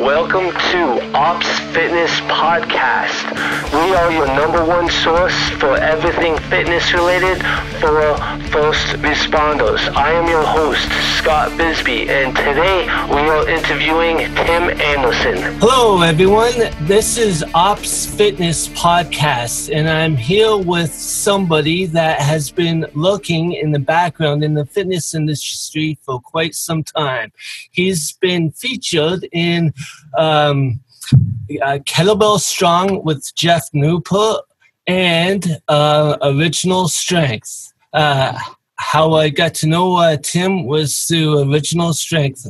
[0.00, 3.30] Welcome to Ops Fitness Podcast.
[3.72, 7.38] We are your number one source for everything fitness related
[7.78, 8.16] for
[8.50, 9.78] first responders.
[9.94, 15.60] I am your host, Scott Bisbee, and today we are interviewing Tim Anderson.
[15.60, 16.52] Hello, everyone.
[16.88, 23.70] This is Ops Fitness Podcast, and I'm here with somebody that has been looking in
[23.70, 27.30] the background in the fitness industry for quite some time.
[27.70, 29.72] He's been featured in
[30.18, 30.80] um,
[31.62, 34.40] uh, Kettlebell Strong with Geoff Neupert
[34.86, 37.72] and uh, Original Strength.
[37.92, 38.38] Uh,
[38.76, 42.46] how I got to know uh, Tim was through Original Strength.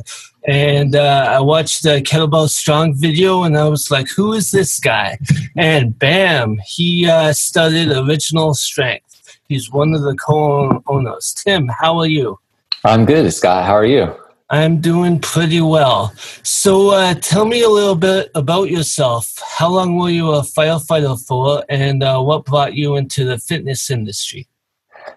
[0.47, 4.79] And uh, I watched the Kettlebell Strong video and I was like, who is this
[4.79, 5.19] guy?
[5.57, 9.39] And bam, he uh, started Original Strength.
[9.49, 11.35] He's one of the co owners.
[11.43, 12.39] Tim, how are you?
[12.85, 13.65] I'm good, Scott.
[13.65, 14.15] How are you?
[14.51, 16.13] I'm doing pretty well.
[16.43, 19.33] So, uh, tell me a little bit about yourself.
[19.41, 23.89] How long were you a firefighter for, and uh, what brought you into the fitness
[23.89, 24.49] industry?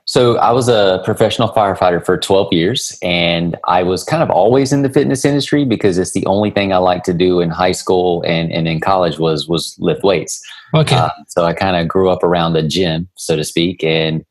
[0.04, 4.72] So, I was a professional firefighter for 12 years, and I was kind of always
[4.72, 7.72] in the fitness industry because it's the only thing I liked to do in high
[7.72, 10.40] school and, and in college was was lift weights.
[10.74, 10.94] Okay.
[10.94, 14.24] Uh, so, I kind of grew up around the gym, so to speak, and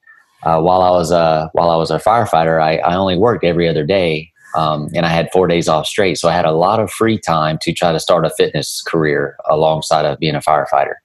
[0.43, 3.67] uh, while I was a while I was a firefighter, I, I only worked every
[3.67, 6.17] other day um, and I had four days off straight.
[6.17, 9.37] So I had a lot of free time to try to start a fitness career
[9.49, 10.95] alongside of being a firefighter.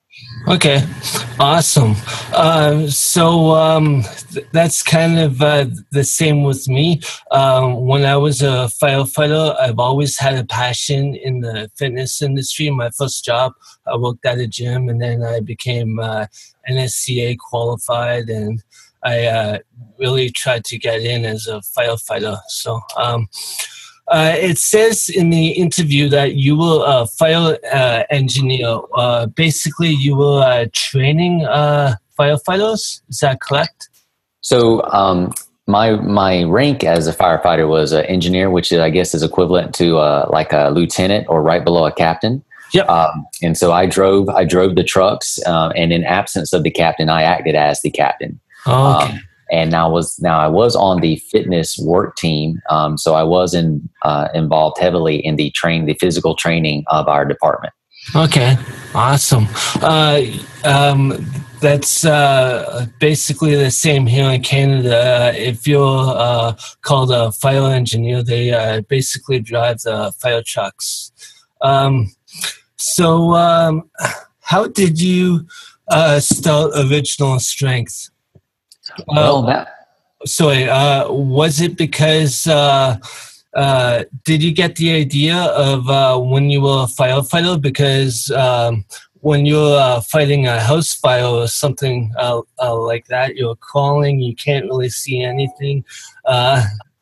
[0.48, 0.82] Okay,
[1.38, 1.94] awesome.
[2.32, 7.00] Uh, so um, th- that's kind of uh, the same with me.
[7.30, 12.70] Um, when I was a firefighter, I've always had a passion in the fitness industry.
[12.70, 13.52] My first job,
[13.86, 16.26] I worked at a gym, and then I became uh,
[16.68, 18.62] NSCA qualified and
[19.04, 19.58] I uh,
[19.98, 22.38] really tried to get in as a firefighter.
[22.48, 23.28] So um,
[24.08, 28.80] uh, it says in the interview that you will a fire uh, engineer.
[28.94, 33.02] Uh, basically, you were uh, training uh, firefighters.
[33.08, 33.88] Is that correct?
[34.40, 34.82] So.
[34.92, 35.32] Um,
[35.70, 39.96] my my rank as a firefighter was an engineer, which I guess is equivalent to
[40.30, 42.42] like a lieutenant or right below a captain.
[42.72, 42.88] Yep.
[42.88, 47.10] Um, and so I drove I drove the trucks, and in absence of the captain,
[47.10, 48.40] I acted as the captain.
[48.66, 49.12] Oh, okay.
[49.12, 49.20] Um,
[49.50, 53.54] and now was now I was on the fitness work team, um, so I was
[53.54, 57.72] in, uh, involved heavily in the train the physical training of our department.
[58.14, 58.56] Okay,
[58.94, 59.46] awesome.
[59.82, 60.22] Uh,
[60.64, 61.26] um,
[61.60, 64.96] that's uh, basically the same here in Canada.
[64.96, 71.12] Uh, if you're uh, called a fire engineer, they uh, basically drive the fire trucks.
[71.60, 72.12] Um,
[72.76, 73.90] so, um,
[74.40, 75.46] how did you
[76.18, 78.10] start Original Strength?
[79.06, 79.68] Well, that.
[80.26, 82.98] Sorry, uh, was it because uh,
[83.54, 87.60] uh, did you get the idea of uh, when you were a firefighter?
[87.60, 88.84] Because um,
[89.20, 92.42] when you're uh, fighting a house fire or something uh,
[92.74, 95.84] like that, you're crawling, you can't really see anything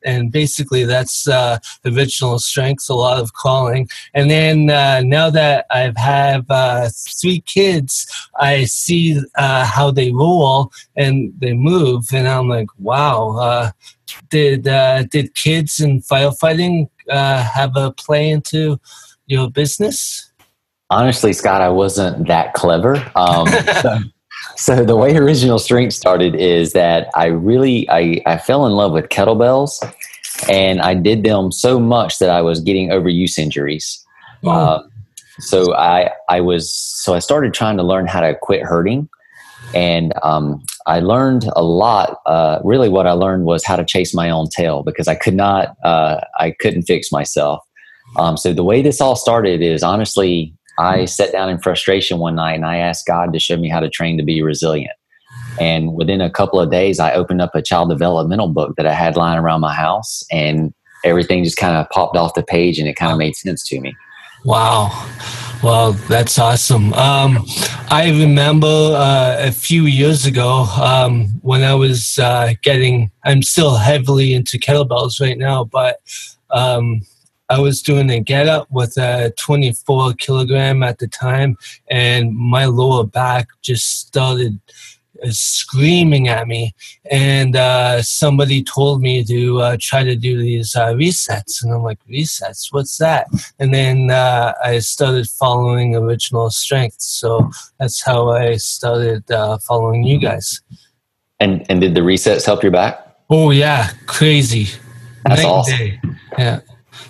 [0.06, 3.88] and basically that's uh, the original strength, a lot of calling.
[4.14, 6.88] And then uh, now that I've have uh,
[7.20, 8.06] three kids,
[8.38, 13.36] I see uh, how they roll and they move, and I'm like, wow.
[13.36, 13.70] Uh,
[14.30, 18.78] did uh, did kids in firefighting have a play into
[19.26, 20.32] your business?
[20.90, 22.94] Honestly, Scott, I wasn't that clever.
[23.16, 23.48] Um,
[23.82, 23.98] so
[24.56, 28.92] so the way original strength started is that i really I, I fell in love
[28.92, 29.72] with kettlebells
[30.50, 34.04] and i did them so much that i was getting overuse injuries
[34.44, 34.50] oh.
[34.50, 34.82] uh,
[35.40, 39.08] so i i was so i started trying to learn how to quit hurting
[39.74, 44.14] and um, i learned a lot uh, really what i learned was how to chase
[44.14, 47.62] my own tail because i could not uh, i couldn't fix myself
[48.16, 51.06] um, so the way this all started is honestly I mm-hmm.
[51.06, 53.88] sat down in frustration one night and I asked God to show me how to
[53.88, 54.92] train to be resilient.
[55.58, 58.92] And within a couple of days, I opened up a child developmental book that I
[58.92, 62.88] had lying around my house, and everything just kind of popped off the page and
[62.88, 63.94] it kind of made sense to me.
[64.44, 64.90] Wow.
[65.62, 66.92] Well, that's awesome.
[66.92, 67.44] Um,
[67.90, 73.76] I remember uh, a few years ago um, when I was uh, getting, I'm still
[73.76, 76.00] heavily into kettlebells right now, but
[76.50, 77.00] um,
[77.48, 81.56] I was doing a get up with a 24 kilogram at the time,
[81.88, 84.58] and my lower back just started
[85.22, 86.74] uh, screaming at me.
[87.10, 91.62] And uh, somebody told me to uh, try to do these uh, resets.
[91.62, 92.72] And I'm like, resets?
[92.72, 93.26] What's that?
[93.58, 97.00] And then uh, I started following original strength.
[97.00, 100.60] So that's how I started uh, following you guys.
[101.40, 103.16] And, and did the resets help your back?
[103.30, 103.90] Oh, yeah.
[104.06, 104.68] Crazy.
[105.24, 106.18] That's Night awesome.
[106.38, 106.60] Yeah.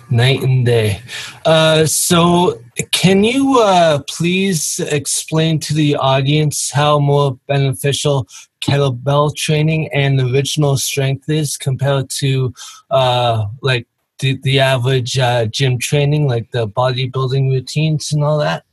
[0.09, 1.01] Night and day.
[1.45, 2.61] Uh, so,
[2.91, 8.27] can you uh, please explain to the audience how more beneficial
[8.61, 12.53] kettlebell training and original strength is compared to
[12.91, 13.87] uh, like
[14.19, 18.63] the, the average uh, gym training, like the bodybuilding routines and all that?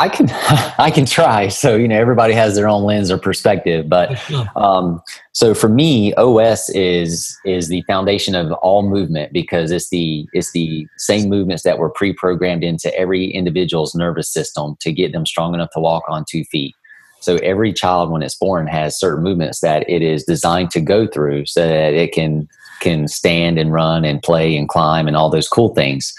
[0.00, 0.28] I can
[0.78, 1.48] I can try.
[1.48, 4.18] So you know, everybody has their own lens or perspective, but
[4.56, 5.02] um,
[5.32, 10.52] so for me, OS is is the foundation of all movement because it's the it's
[10.52, 15.54] the same movements that were pre-programmed into every individual's nervous system to get them strong
[15.54, 16.74] enough to walk on two feet.
[17.20, 21.06] So every child, when it's born, has certain movements that it is designed to go
[21.06, 22.48] through so that it can
[22.80, 26.12] can stand and run and play and climb and all those cool things.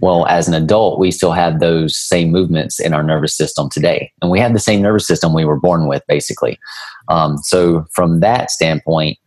[0.00, 4.12] Well, as an adult, we still have those same movements in our nervous system today.
[4.20, 6.58] And we have the same nervous system we were born with, basically.
[7.08, 9.18] Um, so, from that standpoint,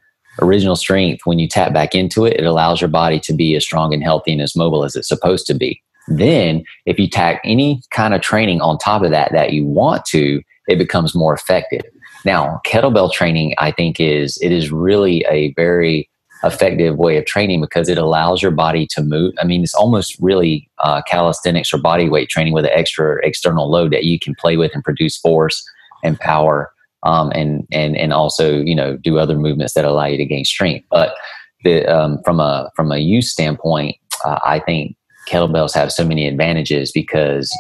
[0.42, 3.64] original strength, when you tap back into it, it allows your body to be as
[3.64, 5.82] strong and healthy and as mobile as it's supposed to be.
[6.08, 10.06] Then, if you tack any kind of training on top of that that you want
[10.08, 11.84] to, it becomes more effective.
[12.26, 16.10] Now, kettlebell training, I think, is it is really a very
[16.44, 19.34] effective way of training because it allows your body to move.
[19.40, 23.70] I mean, it's almost really uh, calisthenics or body weight training with an extra external
[23.70, 25.64] load that you can play with and produce force
[26.04, 26.72] and power,
[27.04, 30.46] um, and and and also you know do other movements that allow you to gain
[30.46, 30.86] strength.
[30.90, 31.16] But
[31.64, 34.96] the, um, from a from a use standpoint, uh, I think
[35.30, 37.52] kettlebells have so many advantages because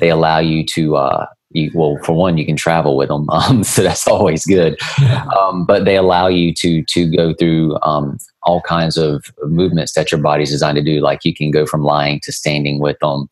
[0.00, 3.64] they allow you to uh, you, well, for one, you can travel with them, um,
[3.64, 4.76] so that's always good.
[5.38, 10.12] Um, but they allow you to to go through um, all kinds of movements that
[10.12, 11.00] your body's designed to do.
[11.00, 13.28] Like you can go from lying to standing with them.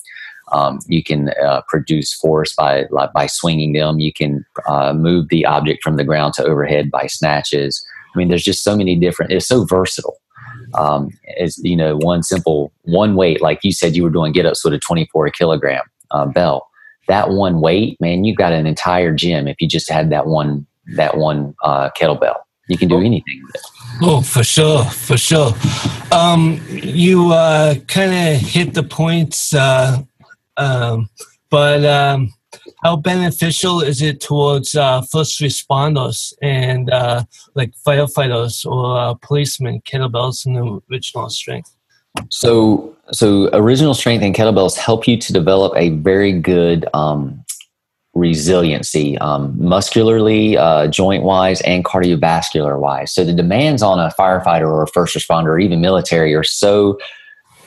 [0.53, 3.99] Um, you can uh, produce force by by swinging them.
[3.99, 7.85] You can uh, move the object from the ground to overhead by snatches.
[8.15, 9.33] I mean, there's just so many different.
[9.33, 10.19] It's so versatile.
[10.75, 11.11] Um,
[11.59, 14.75] you know one simple one weight, like you said, you were doing get ups with
[14.75, 15.83] a 24 kilogram
[16.13, 16.67] uh, belt
[17.09, 20.67] that one weight, man, you've got an entire gym if you just had that one
[20.95, 22.37] that one uh, kettlebell.
[22.69, 23.01] You can do oh.
[23.01, 23.63] anything with it.
[24.03, 25.53] Oh, for sure, for sure.
[26.11, 30.03] Um, you uh, kind of hit the points, uh,
[30.57, 31.09] um,
[31.51, 32.33] but um,
[32.83, 37.25] how beneficial is it towards uh, first responders and uh,
[37.55, 41.77] like firefighters or uh, policemen, kettlebells in the original strength?
[42.31, 47.45] So, so original strength and kettlebells help you to develop a very good um,
[48.15, 53.13] resiliency, um, muscularly, uh, joint wise, and cardiovascular wise.
[53.13, 56.99] So the demands on a firefighter or a first responder or even military are so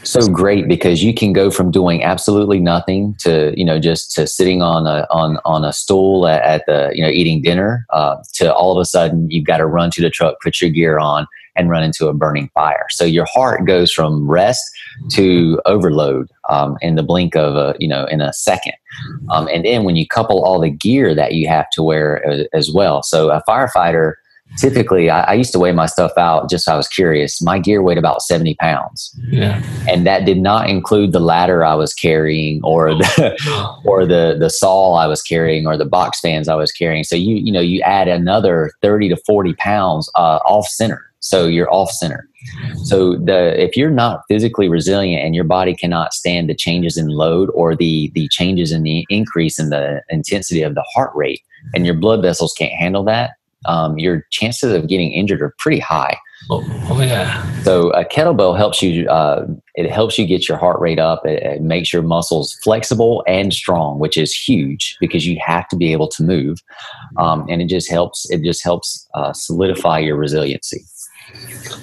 [0.04, 4.28] so great because you can go from doing absolutely nothing to you know just to
[4.28, 8.16] sitting on a on on a stool at, at the you know eating dinner uh,
[8.34, 11.00] to all of a sudden you've got to run to the truck, put your gear
[11.00, 11.26] on,
[11.56, 12.86] and run into a burning fire.
[12.90, 14.64] So your heart goes from rest
[15.12, 18.74] to overload um, in the blink of a you know in a second.
[19.30, 22.48] Um, and then when you couple all the gear that you have to wear as,
[22.54, 24.14] as well, so a firefighter
[24.58, 27.42] typically I, I, used to weigh my stuff out just so I was curious.
[27.42, 29.18] My gear weighed about 70 pounds.
[29.28, 29.62] Yeah.
[29.88, 34.50] And that did not include the ladder I was carrying or the or the the
[34.50, 37.04] saw I was carrying or the box fans I was carrying.
[37.04, 41.04] So you you know you add another 30 to 40 pounds uh, off center.
[41.26, 42.30] So you're off center.
[42.84, 47.08] So the if you're not physically resilient and your body cannot stand the changes in
[47.08, 51.42] load or the the changes in the increase in the intensity of the heart rate
[51.74, 53.32] and your blood vessels can't handle that,
[53.66, 56.16] um, your chances of getting injured are pretty high.
[56.52, 57.44] Oh, oh yeah.
[57.64, 59.10] So a kettlebell helps you.
[59.10, 61.26] Uh, it helps you get your heart rate up.
[61.26, 65.76] It, it, makes your muscles flexible and strong, which is huge because you have to
[65.76, 66.60] be able to move.
[67.18, 68.30] Um, and it just helps.
[68.30, 70.86] It just helps uh, solidify your resiliency.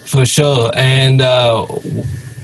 [0.07, 1.21] For sure, and.
[1.21, 1.67] Uh,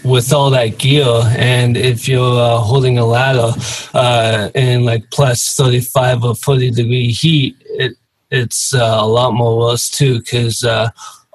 [0.05, 1.05] with all that gear
[1.37, 3.53] and if you're uh, holding a ladder
[3.93, 7.95] uh, in like plus 35 or 40 degree heat it
[8.31, 10.89] it's uh, a lot more worse too because uh,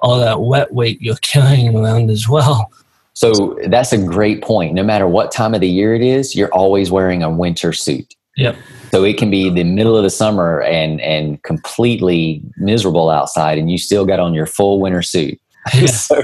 [0.04, 2.70] all that wet weight you're carrying around as well.
[3.14, 4.74] So that's a great point.
[4.74, 8.14] No matter what time of the year it is, you're always wearing a winter suit.
[8.36, 8.56] Yep.
[8.90, 13.70] So it can be the middle of the summer and and completely miserable outside, and
[13.70, 15.40] you still got on your full winter suit.
[15.74, 15.86] Yeah.
[15.86, 16.22] so,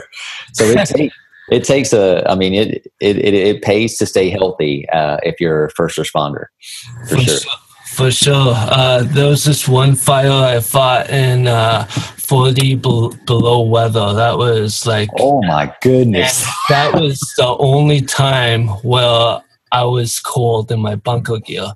[0.52, 1.12] so it, take,
[1.50, 2.28] it takes a.
[2.30, 5.98] I mean, it it it, it pays to stay healthy uh, if you're a first
[5.98, 6.46] responder,
[7.08, 7.38] for, for sure.
[7.38, 7.52] sure.
[7.86, 8.54] For sure.
[8.54, 14.14] Uh, there was this one fire I fought in uh, 40 be- below weather.
[14.14, 15.08] That was like.
[15.18, 16.46] Oh my goodness.
[16.68, 19.40] That was the only time where
[19.72, 21.72] I was cold in my bunker gear.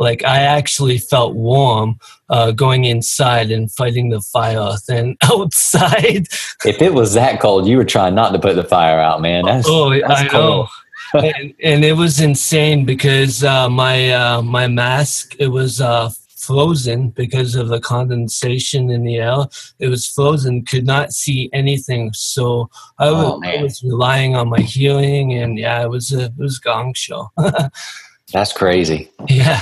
[0.00, 6.26] Like I actually felt warm uh, going inside and fighting the fire than outside.
[6.64, 9.44] if it was that cold, you were trying not to put the fire out, man.
[9.44, 10.42] That's, oh, that's I cold.
[10.42, 10.68] know.
[11.20, 17.10] and, and, it was insane because uh, my uh, my mask it was uh, frozen
[17.10, 19.44] because of the condensation in the air.
[19.80, 22.12] It was frozen, could not see anything.
[22.12, 26.26] So I was, oh, I was relying on my hearing, and yeah, it was a
[26.26, 27.30] it was gong show.
[28.32, 29.10] That's crazy.
[29.28, 29.60] Yeah.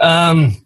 [0.00, 0.56] Um,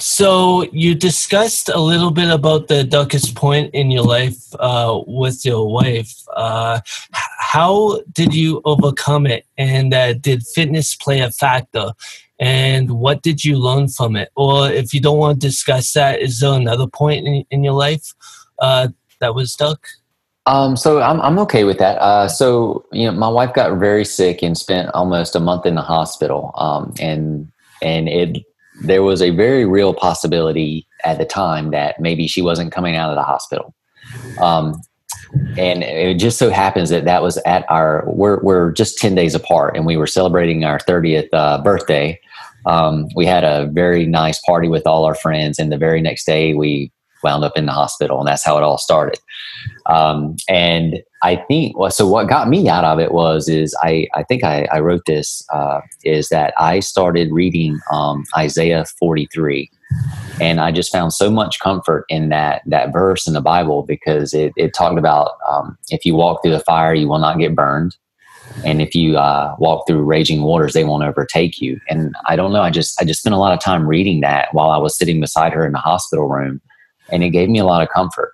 [0.00, 5.44] so you discussed a little bit about the darkest point in your life uh, with
[5.44, 6.14] your wife.
[6.34, 6.80] Uh,
[7.12, 11.92] how did you overcome it, and uh, did fitness play a factor?
[12.38, 14.30] And what did you learn from it?
[14.34, 17.74] Or if you don't want to discuss that, is there another point in, in your
[17.74, 18.14] life
[18.58, 18.88] uh,
[19.20, 19.86] that was dark?
[20.46, 21.98] Um, so I'm I'm okay with that.
[21.98, 25.74] Uh, so you know, my wife got very sick and spent almost a month in
[25.74, 26.50] the hospital.
[26.56, 27.52] Um, and
[27.82, 28.38] and it
[28.82, 33.10] there was a very real possibility at the time that maybe she wasn't coming out
[33.10, 33.74] of the hospital.
[34.40, 34.80] Um,
[35.56, 39.34] and it just so happens that that was at our we're we're just 10 days
[39.34, 42.18] apart and we were celebrating our 30th uh, birthday
[42.66, 46.24] um, we had a very nice party with all our friends and the very next
[46.24, 46.90] day we
[47.24, 49.18] wound up in the hospital and that's how it all started
[49.86, 54.06] um, and i think well, so what got me out of it was is i,
[54.14, 59.70] I think I, I wrote this uh, is that i started reading um, isaiah 43
[60.40, 64.32] and i just found so much comfort in that that verse in the bible because
[64.32, 67.54] it, it talked about um, if you walk through the fire you will not get
[67.54, 67.96] burned.
[68.64, 71.80] And if you uh, walk through raging waters they won't overtake you.
[71.88, 74.48] And i don't know i just i just spent a lot of time reading that
[74.52, 76.60] while i was sitting beside her in the hospital room.
[77.10, 78.32] And it gave me a lot of comfort.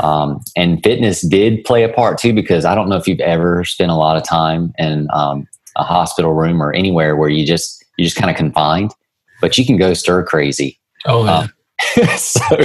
[0.00, 3.64] Um, and fitness did play a part too, because I don't know if you've ever
[3.64, 7.84] spent a lot of time in um, a hospital room or anywhere where you just
[7.96, 8.92] you just kind of confined,
[9.40, 10.78] but you can go stir crazy.
[11.06, 11.38] Oh yeah.
[11.38, 11.52] Um,
[12.16, 12.56] so,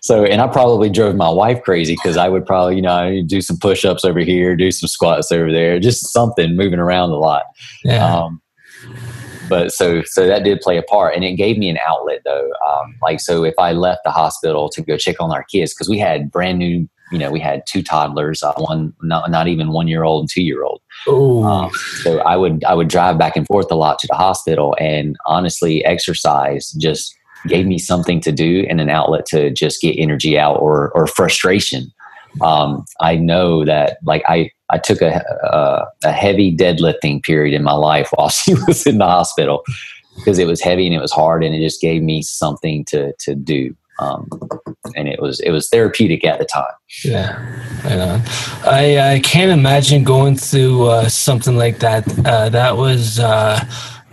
[0.00, 3.40] so, and I probably drove my wife crazy because I would probably, you know, do
[3.40, 7.18] some push ups over here, do some squats over there, just something moving around a
[7.18, 7.44] lot.
[7.84, 8.28] Yeah.
[9.48, 12.50] But so so that did play a part and it gave me an outlet though.
[12.68, 15.88] Um, like so if i left the hospital to go check on our kids because
[15.88, 19.72] we had brand new you know we had two toddlers uh, one not, not even
[19.72, 20.80] one year old and two year old.
[21.44, 21.70] Um,
[22.02, 25.16] so i would i would drive back and forth a lot to the hospital and
[25.26, 27.14] honestly exercise just
[27.46, 31.06] gave me something to do and an outlet to just get energy out or or
[31.06, 31.92] frustration.
[32.42, 37.62] Um, i know that like i I took a, a, a heavy deadlifting period in
[37.62, 39.64] my life while she was in the hospital
[40.16, 43.12] because it was heavy and it was hard and it just gave me something to
[43.20, 43.74] to do.
[44.00, 44.28] Um,
[44.94, 46.70] and it was it was therapeutic at the time.
[47.04, 47.36] Yeah,
[48.64, 52.06] I I can't imagine going through uh, something like that.
[52.24, 53.58] Uh, that was uh,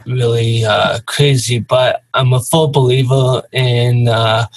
[0.07, 4.47] really uh, crazy, but I'm a full believer in uh,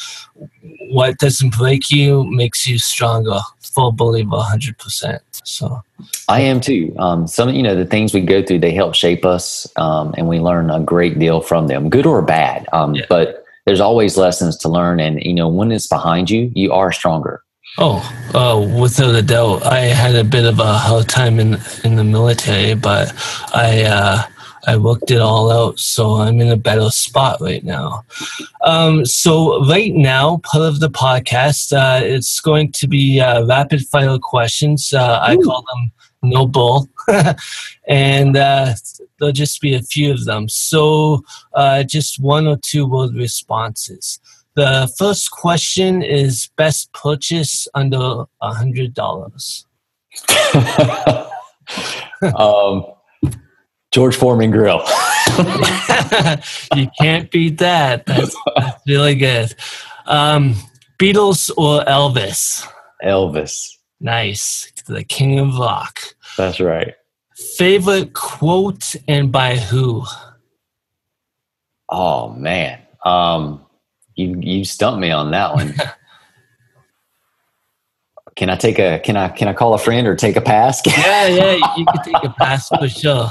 [0.91, 3.41] what doesn't break you makes you stronger.
[3.79, 5.23] Full believer, hundred percent.
[5.45, 5.83] So
[6.29, 6.95] I am too.
[6.99, 10.29] Um, some, you know, the things we go through, they help shape us, um, and
[10.29, 12.67] we learn a great deal from them, good or bad.
[12.73, 13.07] Um, yeah.
[13.09, 16.91] But there's always lessons to learn, and you know, when it's behind you, you are
[16.91, 17.43] stronger.
[17.79, 18.03] Oh,
[18.35, 19.65] uh, without a doubt.
[19.65, 23.13] I had a bit of a hard time in in the military, but
[23.55, 23.85] I.
[23.85, 24.23] Uh,
[24.67, 28.05] I worked it all out, so I'm in a better spot right now.
[28.65, 33.87] Um, so right now, part of the podcast, uh, it's going to be uh, rapid
[33.87, 34.93] fire questions.
[34.93, 36.89] Uh, I call them no bull,
[37.89, 38.75] and uh,
[39.19, 40.49] there'll just be a few of them.
[40.49, 41.23] So
[41.55, 44.21] uh, just one or two word responses.
[44.55, 49.65] The first question is best purchase under a hundred dollars.
[52.37, 52.85] um
[53.93, 54.83] George Foreman Grill.
[56.75, 58.05] you can't beat that.
[58.07, 59.55] That's, that's really good.
[60.07, 60.55] Um,
[60.99, 62.67] Beatles or Elvis?
[63.03, 63.77] Elvis.
[64.01, 64.71] Nice.
[64.87, 66.01] The king of rock.
[66.37, 66.95] That's right.
[67.57, 70.05] Favorite quote and by who?
[71.89, 72.81] Oh man.
[73.05, 73.65] Um,
[74.17, 75.75] you you stumped me on that one.
[78.39, 80.81] Can I take a can I can I call a friend or take a pass?
[80.87, 83.29] yeah, yeah, you can take a pass for sure.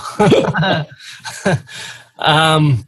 [2.20, 2.86] um,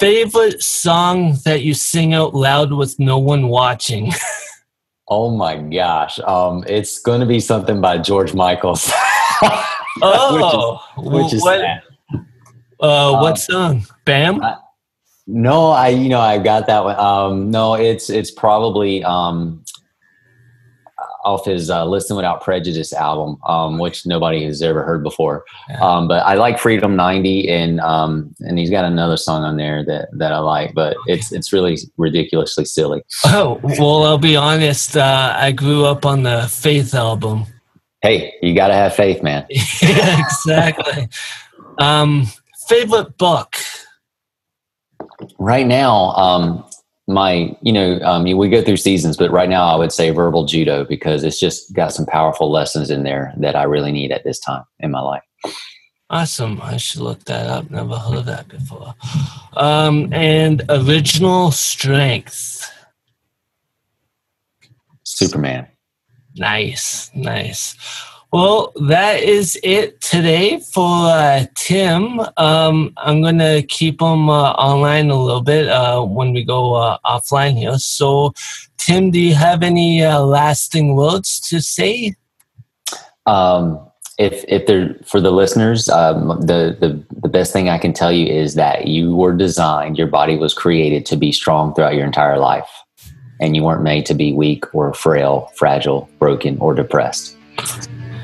[0.00, 4.12] favorite song that you sing out loud with no one watching?
[5.08, 8.90] oh my gosh, um, it's going to be something by George Michael's.
[10.00, 11.60] oh, which is, which is what?
[12.80, 13.86] Uh, what um, song?
[14.06, 14.42] Bam.
[14.42, 14.56] I,
[15.26, 16.98] no, I you know I got that one.
[16.98, 19.62] Um, no, it's it's probably um,
[21.24, 25.44] off his uh, Listen Without Prejudice album, um, which nobody has ever heard before.
[25.80, 29.84] Um, but I like Freedom 90, and um, and he's got another song on there
[29.84, 33.02] that, that I like, but it's it's really ridiculously silly.
[33.26, 34.96] Oh well, I'll be honest.
[34.96, 37.46] Uh, I grew up on the Faith album.
[38.02, 39.46] Hey, you got to have faith, man.
[39.80, 41.08] yeah, exactly.
[41.78, 42.26] um,
[42.68, 43.54] favorite book?
[45.38, 46.64] Right now, um,
[47.08, 50.44] my you know um, we go through seasons but right now i would say verbal
[50.44, 54.22] judo because it's just got some powerful lessons in there that i really need at
[54.24, 55.22] this time in my life.
[56.10, 56.60] Awesome.
[56.60, 57.70] I should look that up.
[57.70, 58.94] Never heard of that before.
[59.54, 62.70] Um, and original strength.
[65.04, 65.68] Superman.
[66.36, 67.10] Nice.
[67.14, 67.74] Nice
[68.32, 72.18] well, that is it today for uh, Tim.
[72.38, 76.74] Um, I'm going to keep him uh, online a little bit uh, when we go
[76.74, 77.76] uh, offline here.
[77.78, 78.32] So,
[78.78, 82.14] Tim, do you have any uh, lasting words to say?
[83.26, 83.86] Um,
[84.18, 88.12] if if they're for the listeners, um, the, the the best thing I can tell
[88.12, 92.06] you is that you were designed, your body was created to be strong throughout your
[92.06, 92.70] entire life,
[93.40, 97.36] and you weren't made to be weak or frail, fragile, broken, or depressed.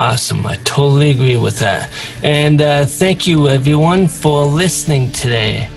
[0.00, 0.46] Awesome.
[0.46, 1.90] I totally agree with that.
[2.22, 5.68] And uh, thank you, everyone, for listening today.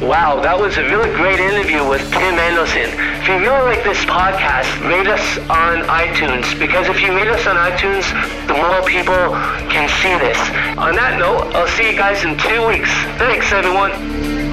[0.00, 2.90] Wow, that was a really great interview with Tim Anderson.
[3.20, 7.46] If you really like this podcast, rate us on iTunes because if you rate us
[7.46, 8.04] on iTunes,
[8.48, 9.14] the more people
[9.70, 10.36] can see this.
[10.76, 12.90] On that note, I'll see you guys in two weeks.
[13.16, 14.43] Thanks, everyone.